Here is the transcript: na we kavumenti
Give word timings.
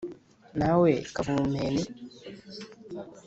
na 0.59 0.71
we 0.81 0.91
kavumenti 1.15 1.89